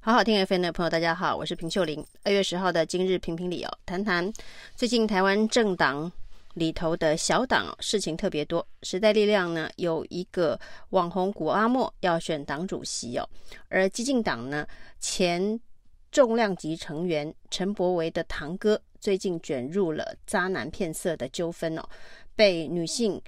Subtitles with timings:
[0.00, 2.06] 好好听 FM 的朋友，大家好，我是平秀玲。
[2.22, 4.32] 二月十号的今日评评理哦，谈谈
[4.76, 6.10] 最近台湾政党
[6.54, 8.64] 里头的小党，事情特别多。
[8.84, 10.58] 时代力量呢有一个
[10.90, 13.28] 网红古阿莫要选党主席哦，
[13.68, 14.64] 而激进党呢
[15.00, 15.60] 前
[16.12, 21.82] 重量级成员陈柏维的堂哥最近卷入了渣男骗色的纠纷哦，
[22.36, 23.20] 被女性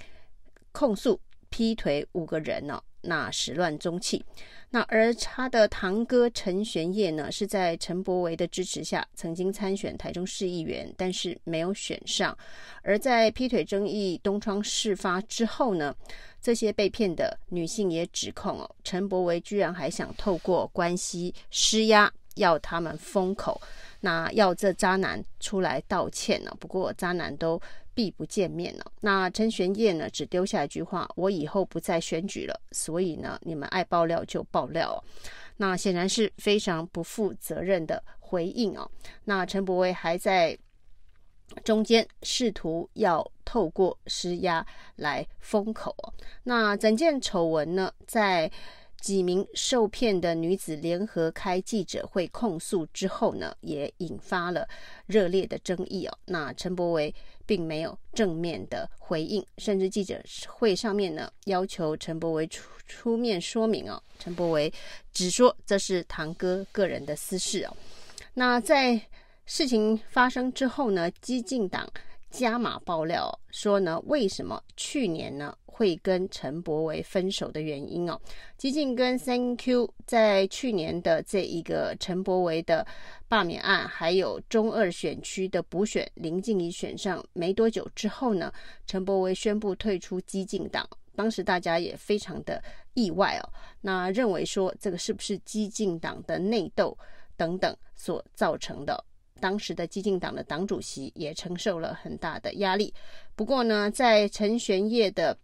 [0.70, 2.80] 控诉劈腿五个人哦。
[3.02, 4.24] 那始乱终弃。
[4.72, 12.36] 那而他的堂哥陈玄烨呢，是在陈柏惟的支持下曾经参选台中市议员，但是没有选上。
[12.82, 15.92] 而在劈腿争议东窗事发之后呢，
[16.40, 23.60] 这些被骗的女性也指控哦，陈柏惟居然还想透过关系施压，要他们封口，
[23.98, 26.56] 那要这渣男出来道歉呢。
[26.60, 27.60] 不过渣男都。
[27.94, 28.92] 必不见面了。
[29.00, 35.02] 那陈玄烨呢，只丢下一句话：“我以后不再选举了。”所以呢，你们爱爆料就爆料。
[35.56, 38.90] 那显然是非常不负责任的回应哦。
[39.24, 40.58] 那陈柏惟还在
[41.64, 44.64] 中间试图要透过施压
[44.96, 45.94] 来封口。
[46.44, 48.50] 那整件丑闻呢，在
[49.00, 54.68] 几名受骗的女子联合开记者会控诉之后呢，也引发了
[55.06, 56.18] 热烈的争议哦。
[56.26, 57.14] 那陈柏惟
[57.46, 64.00] 并没有正面的回应，甚至记者会上面呢，要求陈柏惟出出面说明哦。
[64.18, 64.72] 陈柏惟
[65.12, 67.76] 只说这是堂哥个人的私事哦。
[68.34, 69.00] 那在
[69.46, 71.90] 事情发生之后呢，激进党
[72.30, 75.54] 加码爆料说呢，为什么去年呢？
[75.66, 78.20] 会跟陈柏维分手的原因哦，
[78.58, 82.86] 激进跟 Thank You 在去年的这一个陈柏维的
[83.28, 88.52] 罢免案，还有中二选区的补选，林静仪选上没多久之后呢，
[88.86, 93.48] 陈柏维宣布退出激进党，当时大家也非常的意外哦，
[93.80, 96.94] 那认为说这个是不是激进党的内斗
[97.38, 99.02] 等等所造成的？
[99.40, 102.94] 当时的激进党的党主席也承受了很大的压力。
[103.34, 105.36] 不过呢，在陈玄烨的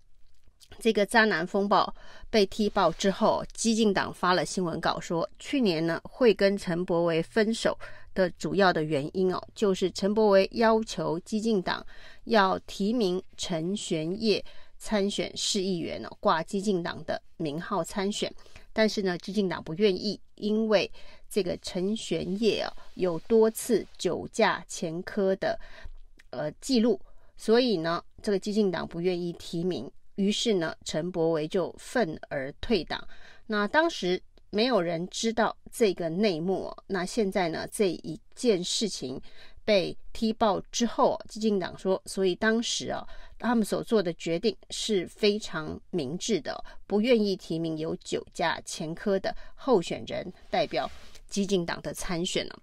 [0.78, 1.92] 这个渣男风暴
[2.28, 7.78] 被踢爆之后，激进党发了新闻稿说，去年呢会跟陈柏惟分手
[8.14, 11.84] 的主要的原因哦，就是陈柏惟要求激进党
[12.24, 14.44] 要提名陈玄烨
[14.76, 18.32] 参选市议员哦，挂激进党的名号参选，
[18.76, 20.90] 但是呢，激进党不愿意，因为
[21.30, 25.58] 这个陈玄烨啊有多次酒驾前科的
[26.28, 27.00] 呃记录，
[27.38, 29.90] 所以呢，这个激进党不愿意提名。
[30.16, 33.02] 于是呢，陈柏惟就愤而退党。
[33.46, 36.70] 那当时没有人知道这个内幕。
[36.86, 39.18] 那现在呢，这一件事情
[39.64, 43.06] 被踢爆之后，激进党说，所以当时啊，
[43.38, 50.90] 他们所做的决定是非常明智的，不愿意提名有酒驾前科的候选人代表
[51.28, 52.58] 激进党的参选了。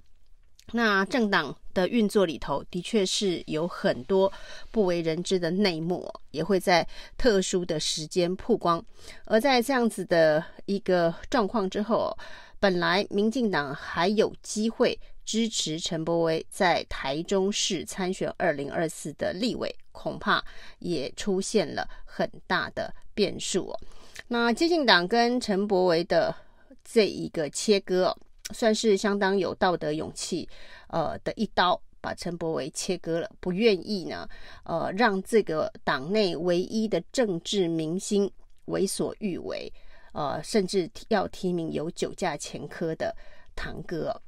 [0.71, 4.31] 那政党的运作里头，的确是有很多
[4.71, 8.83] 不为人知的内幕，也会在特殊的时间曝光。
[9.25, 12.17] 而在这样子的一个状况之后，
[12.61, 20.43] 本来民进党还有机会支持陈柏惟在台中市参选二零二四的立委，恐怕
[20.79, 23.79] 也出现了很大的变数哦。
[24.27, 26.35] 那基进党跟陈柏惟的
[26.83, 28.15] 这一个切割。
[28.53, 30.47] 算是相当有道德勇气，
[30.87, 34.27] 呃的一刀，把陈柏惟切割了，不愿意呢，
[34.65, 38.29] 呃让这个党内唯一的政治明星
[38.65, 39.71] 为所欲为，
[40.11, 43.15] 呃甚至要提名有酒驾前科的
[43.55, 44.21] 堂哥。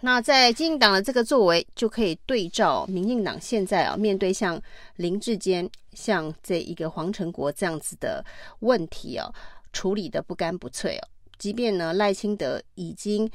[0.00, 4.60] 那在基进党的这个作为，就可以对照民进党现在啊面对像
[4.96, 8.24] 林志坚、像这一个黄成国这样子的
[8.60, 9.32] 问题啊，
[9.72, 11.08] 处理得不干不脆哦。
[11.38, 13.30] 即便呢，赖清德已经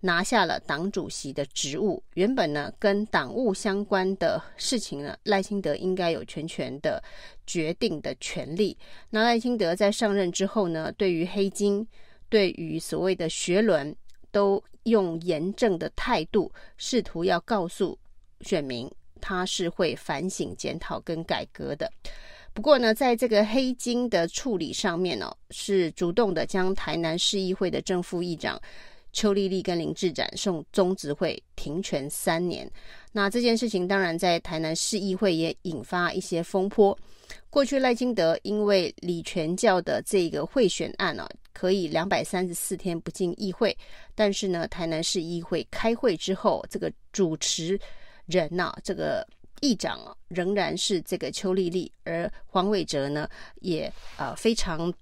[0.00, 7.02] 拿下了党主席的职务，原本呢跟党务相关的事情呢，赖清德应该有全权的
[7.46, 8.76] 决定的权利。
[9.10, 11.86] 那赖清德在上任之后呢，对于黑金，
[12.28, 13.94] 对于所谓的学伦，
[14.32, 17.96] 都用严正的态度，试图要告诉
[18.40, 18.90] 选民，
[19.20, 21.88] 他是会反省、检讨跟改革的。
[22.52, 28.60] 不过呢，在这个黑金的处理上面呢、哦，是主动的将台南市议会的正副议长
[29.14, 32.70] 邱丽丽跟林志展送中执会停权三年。
[33.10, 36.98] 那这件事情当然在台南市议会也引发一些风波。
[37.48, 43.76] 过去赖清德因为李全教的这个贿选案呢、啊，可以两百三十四天不进议会，
[44.14, 47.78] 但是呢，台南市议会开会之后，这个主持
[48.26, 49.26] 人呐、啊，这个。
[49.64, 53.28] 议长啊，仍然是这个邱丽丽，而黄伟哲呢，
[53.60, 54.92] 也啊非常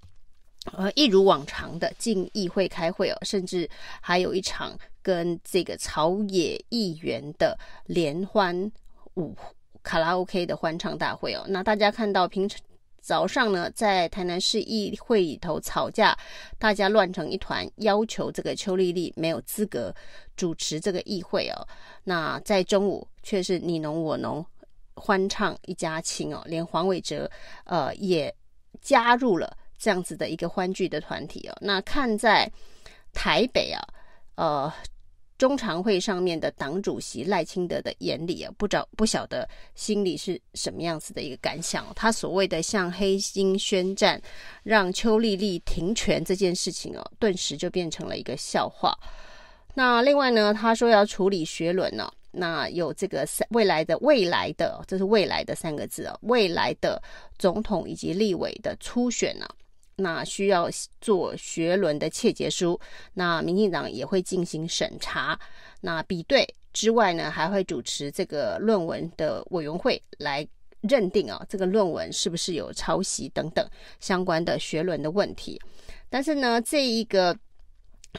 [0.72, 3.66] 呃，一如往常的进议会开会哦，甚至
[4.02, 8.70] 还有一场跟这个朝野议员的联欢
[9.14, 9.34] 舞
[9.82, 11.42] 卡拉 OK 的欢唱大会哦。
[11.48, 12.60] 那大家看到平常
[13.00, 16.16] 早上呢，在台南市议会里头吵架，
[16.58, 19.94] 大家乱成一团，要求这个邱丽丽没有资格
[20.36, 21.66] 主持这个议会哦。
[22.04, 24.44] 那在中午却是你侬我侬，
[24.94, 27.30] 欢唱一家亲哦，连黄伟哲
[27.64, 28.34] 呃也
[28.80, 29.56] 加入了。
[29.82, 32.46] 这样子的一个欢聚的团体哦，那看在
[33.14, 33.82] 台北啊，
[34.34, 34.70] 呃，
[35.40, 41.86] 中常会上面的党主席赖清德的眼里啊，不着不晓得心里是什么样子的一个感想。
[41.96, 44.20] 他所谓的向黑金宣战，
[44.62, 48.94] 让邱莉莉停权这件事情哦，顿时就变成了一个笑话。
[49.72, 52.12] 那另外呢，他说要处理学伦呢。
[52.32, 57.02] 那有这个三未来的未来的，这是未来的三个字哦，未来的
[57.38, 59.48] 总统以及立委的初选呢。
[60.00, 60.68] 那需要
[61.00, 62.78] 做学伦的切结书，
[63.14, 65.38] 那民进党也会进行审查，
[65.80, 70.46] 那比对之外呢，还会主持这个论文的委员会来
[70.82, 73.68] 认定啊，这个论文是不是有抄袭等等
[74.00, 75.60] 相关的学伦的问题。
[76.08, 77.36] 但是呢，这一个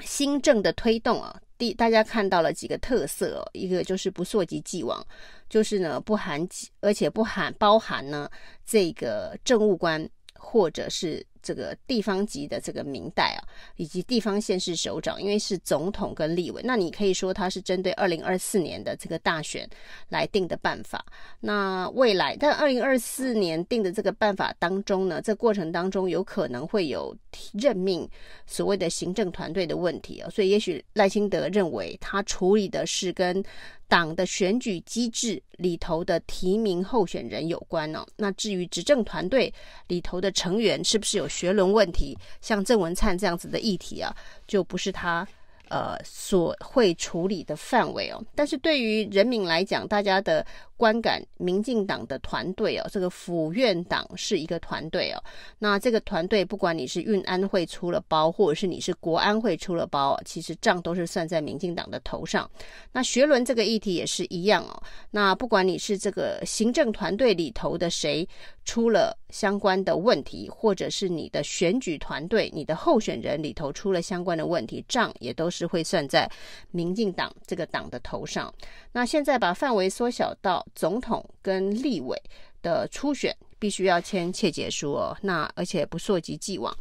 [0.02, 5.06] 新政的推动啊，第大家看到了几个特色哦，一个就是不溯及既往，
[5.50, 6.48] 就是呢不含
[6.80, 8.30] 而且不含包含呢
[8.66, 11.26] 这个政务官或者是。
[11.42, 13.42] 这个地方级的这个民代啊，
[13.76, 19.70] 以及地方县市首长，因为是总统跟立委，那你可以说他是针对二零二四年的这个大选
[20.10, 21.06] 来定的办法。
[21.40, 27.16] 那未来，但二零二四年定的这个办法当中呢，这过程当中有可能会有
[27.54, 28.08] 任命
[28.46, 33.44] 所谓的行政团队的问题啊，所以也许赖清德认为他处理的是跟。
[33.92, 39.54] 党的选举机制里头的提名候选人有关哦，那至于执政团队
[39.88, 44.16] 里头的成员是不是有学伦问题，像郑文灿这样子的议题啊，
[44.48, 45.28] 就不是他。
[45.72, 50.46] 呃，所会处理的范围哦，但是对于人民来讲，大家的
[50.76, 55.24] 观感，民进党的团队哦，这个府院党是一个团队哦。
[55.58, 62.52] 那这个团队，不管你是运安会出了包，或者是你是国安会出了包，其实账都是算在民进党的头上。
[62.92, 64.84] 那学伦这个议题也是一样哦。
[65.10, 68.28] 那不管你是这个行政团队里头的谁
[68.66, 75.72] 出了相关的问题，或者是你的选举团队、你的候选人里头出了相关的问题，账也都是。
[75.72, 76.30] 会算在
[76.72, 78.54] 民进党这个党的头上。
[78.92, 82.22] 那现在把范围缩小到总统跟立委
[82.62, 85.18] 的初选，必须要签切结书哦。
[85.22, 86.78] 那而且不溯及既往，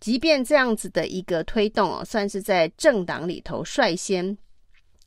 [0.00, 4.34] 即便这样子的一个推动哦，算是在政党里头率先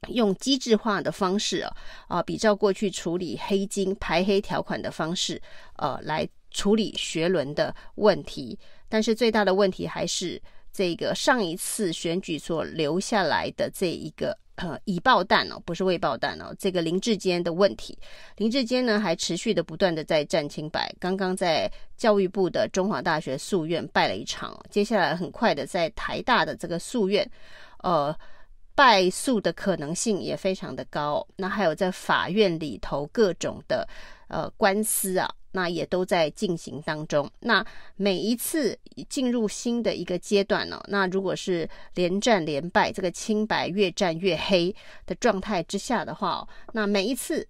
[0.09, 1.75] 用机制化的方式哦，
[2.07, 5.41] 啊，比照过去处理黑金排黑条款的方式，
[5.77, 8.59] 呃，来处理学伦的问题。
[8.88, 10.42] 但是最大的问题还是。
[10.74, 18.00] 这个上一次选举所留下来的这一个呃已爆弹哦，不是未爆弹哦，这个林志坚的问题，
[18.38, 27.30] 林志坚呢还持续的不断的在战清白，刚刚在教育部的中华大学诉愿败了一场，接下来很快的在台大的这个诉愿，
[27.80, 28.18] 呃
[28.81, 33.88] 败诉的可能性也非常的高，那还有在法院里头各种的
[34.28, 35.30] 呃官司啊。
[35.54, 37.30] 那也都在进行当中。
[37.42, 37.62] 那
[37.98, 38.80] 每一次
[39.10, 44.74] 进入新的一个阶段呢，那如果是连战连败，这个清白越战越黑
[45.06, 47.45] 的状态之下的话，那每一次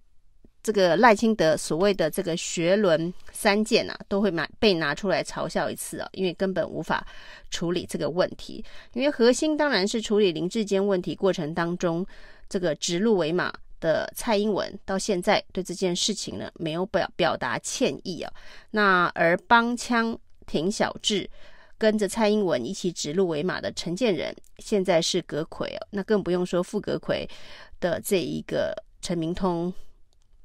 [0.62, 7.06] 这个赖清德所谓的这个学伦三件啊，都会拿被拿出来嘲笑一次啊，因为根本无法
[7.50, 8.64] 处理这个问题。
[8.92, 12.06] 因为核心当然是处理林志坚问题过程当中
[12.48, 13.52] 这个指鹿为马。
[13.82, 18.32] 的蔡英文到现在对这件事情呢，没有表表达歉意啊，
[18.70, 20.16] 那而帮腔
[20.46, 21.28] 挺小智，
[21.78, 27.28] 跟着蔡英文一起指鹿为马的陈建仁，现在是阁魁哦，那更不用说副阁魁
[27.80, 29.74] 的这一个陈明通。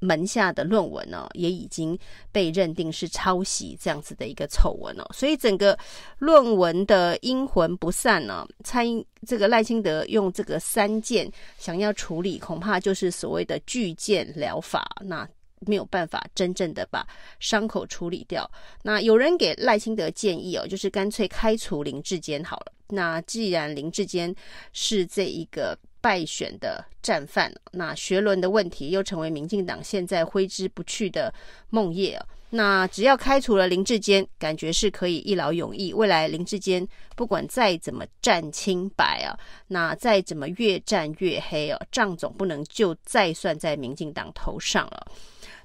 [0.00, 1.98] 门下的论文呢，也已经
[2.30, 5.76] 被认定是抄袭这样子的一个丑闻哦，所以整个
[6.18, 8.46] 论文的阴魂不散呢。
[8.62, 15.28] 蔡英这个赖清德用这个三件想要处理，恐怕就是所谓的拒剑疗法，那
[15.60, 17.06] 没有办法真正的把
[17.40, 18.48] 伤口处理掉。
[18.82, 22.72] 那有人给赖清德建议哦，就是干脆开除林志坚好了。
[22.88, 24.34] 那既然林志坚
[24.72, 25.76] 是这一个。
[26.08, 31.30] 败选的战犯，那学伦的问题又成为民进党现在挥之不去的
[31.68, 32.18] 梦魇。
[32.48, 35.92] 那只要开除了林志坚，感觉是可以一劳永逸。
[35.92, 39.36] 未来林志坚不管再怎么战清白啊，
[39.66, 45.06] 那再怎么越战越黑啊，账总不能就再算在民进党头上了。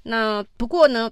[0.02, 1.10] 那不过呢，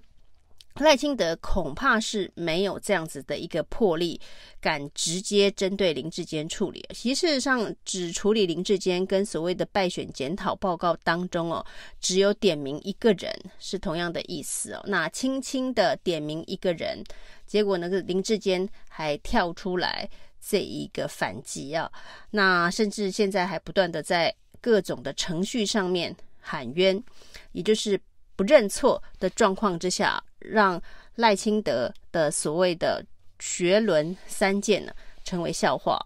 [0.76, 4.20] 赖清德恐怕是没有这样子的一个魄力，
[4.60, 6.84] 敢直接针对林志坚处理。
[6.94, 11.66] 其实事实上，只处理林志坚跟所谓的败选检讨报告当中哦，
[12.00, 14.82] 只有点名一个人是同样的意思哦。
[14.88, 17.04] 那轻轻的点名一个人，
[17.46, 20.10] 结果那个林志坚还跳出来
[20.40, 21.92] 这一个反击啊，
[22.32, 27.04] 那甚至现在还不断的在各种的程序上面喊冤，
[27.52, 28.00] 也就是
[28.42, 30.24] 认错的状况之下。
[30.44, 30.82] 让
[31.18, 33.06] 赖清德的所谓的
[33.38, 34.92] 学伦三剑呢，
[35.24, 36.04] 成为笑话。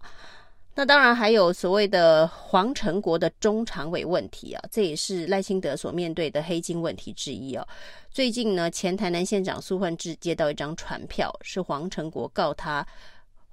[0.74, 7.66] 那当然还有所谓的黄成国的中常委问题啊，这也是赖清德所面对的黑金问题之一啊。
[8.10, 12.86] 最近呢，前台南县长苏焕智接到一张传票，是黄成国告他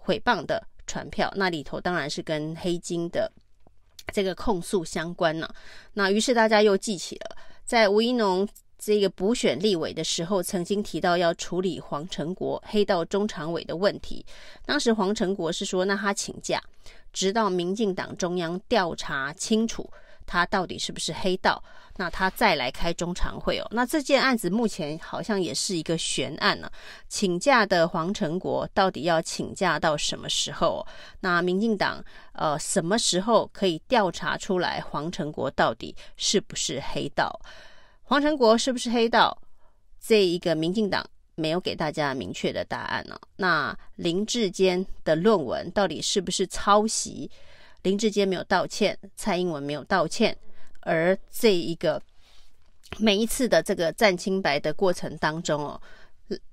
[0.05, 3.31] 诽谤的传票，那里头当然是跟黑金的
[4.13, 5.49] 这个控诉相关呢、
[5.93, 8.45] 那于是大家又记起了，在吴怡农。
[8.85, 14.25] 这个补选立委的时候，曾经提到要处理黄成国黑道中常委的问题。
[14.65, 16.61] 当时黄成国是说，那他请假，
[17.13, 19.89] 直到民进党中央调查清楚
[20.25, 21.63] 他到底是不是黑道，
[21.95, 23.67] 那他再来开中常会哦。
[23.71, 26.71] 那这件案子目前好像也是一个悬案呢、啊。
[27.07, 30.85] 请假的黄成国到底要请假到什么时候？
[31.21, 37.39] 那民进党呃什么时候可以调查出来黄成国到底是不是黑道？
[38.03, 39.41] 黄成国是不是黑道？
[39.99, 43.27] 这一个民进党没有给大家明确的答案呢、哦。
[43.37, 47.31] 那林志坚的论文到底是不是抄袭？
[47.83, 50.37] 林志坚没有道歉，蔡英文没有道歉，
[50.81, 52.01] 而这一个
[52.99, 55.81] 每一次的这个战清白的过程当中哦，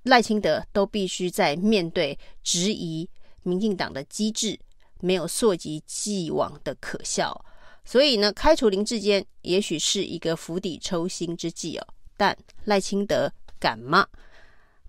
[0.04, 3.08] 赖清德都必须在面对质疑
[3.42, 4.58] 民进党的机制
[5.00, 7.44] 没有溯及既往的可笑。
[7.84, 11.86] 所以呢，开除林志坚也许是一个釜底抽薪之计哦。
[12.16, 14.06] 但赖清德敢吗？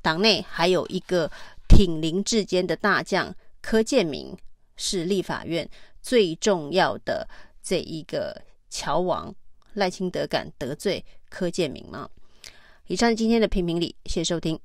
[0.01, 1.31] 党内还有一个
[1.67, 4.35] 挺林志坚的大将柯建铭，
[4.75, 5.67] 是立法院
[6.01, 7.27] 最重要的
[7.63, 9.33] 这一个桥王。
[9.73, 12.09] 赖清德敢得罪柯建铭吗？
[12.87, 14.59] 以上今天的评评理，谢谢收听。